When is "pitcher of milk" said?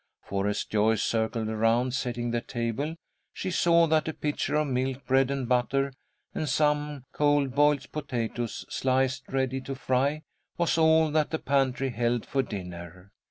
4.15-5.05